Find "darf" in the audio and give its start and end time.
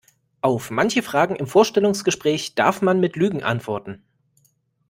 2.55-2.81